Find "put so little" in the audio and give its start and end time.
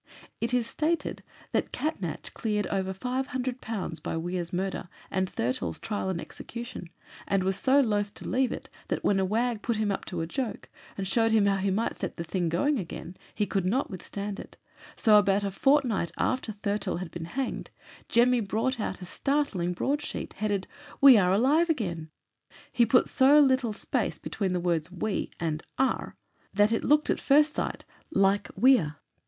22.87-23.71